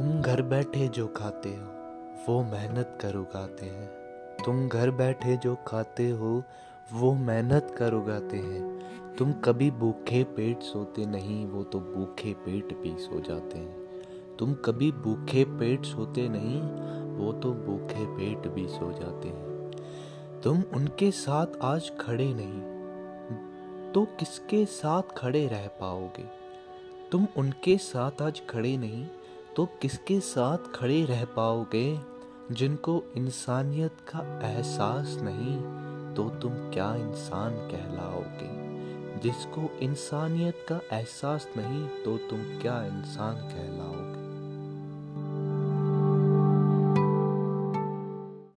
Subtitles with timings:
[0.00, 1.66] बैठे जो खाते हो,
[2.28, 3.86] वो मेहनत कर उगाते हैं।
[4.44, 6.42] तुम घर बैठे जो खाते हो,
[6.92, 8.78] वो मेहनत कर उगाते हैं।
[9.16, 13.86] तुम कभी भूखे पेट सोते नहीं, वो तो भूखे पेट भी सो जाते हैं।
[14.38, 16.62] तुम कभी भूखे पेट सोते नहीं,
[17.16, 19.70] वो तो भूखे पेट भी सो जाते हैं।
[20.44, 22.76] तुम उनके साथ आज खड़े नहीं
[23.92, 26.24] तो किसके साथ खड़े रह पाओगे?
[27.12, 29.06] तुम उनके साथ आज खड़े नहीं
[29.56, 32.00] तो किसके साथ खड़े रह पाओगे
[32.52, 35.56] जिनको इंसानियत का एहसास नहीं?
[36.14, 38.66] तो तुम क्या इंसान कहलाओगे?
[39.20, 43.95] जिसको इंसानियत का एहसास नहीं तो तुम क्या इंसान कहलाओगे?